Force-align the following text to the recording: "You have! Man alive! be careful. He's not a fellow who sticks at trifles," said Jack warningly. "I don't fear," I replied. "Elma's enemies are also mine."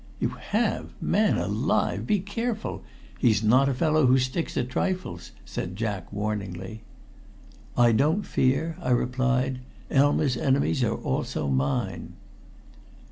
"You 0.19 0.29
have! 0.29 0.93
Man 0.99 1.37
alive! 1.37 2.07
be 2.07 2.19
careful. 2.21 2.81
He's 3.19 3.43
not 3.43 3.69
a 3.69 3.73
fellow 3.75 4.07
who 4.07 4.17
sticks 4.17 4.57
at 4.57 4.67
trifles," 4.67 5.31
said 5.45 5.75
Jack 5.75 6.11
warningly. 6.11 6.81
"I 7.77 7.91
don't 7.91 8.23
fear," 8.23 8.77
I 8.81 8.89
replied. 8.89 9.59
"Elma's 9.91 10.37
enemies 10.37 10.83
are 10.83 10.95
also 10.95 11.49
mine." 11.49 12.13